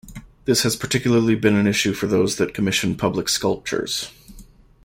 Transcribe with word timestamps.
This 0.45 0.63
has 0.63 0.75
particularly 0.75 1.35
been 1.35 1.55
an 1.55 1.67
issue 1.67 1.93
for 1.93 2.07
those 2.07 2.37
that 2.37 2.55
commission 2.55 2.95
public 2.95 3.29
sculptures. 3.29 4.09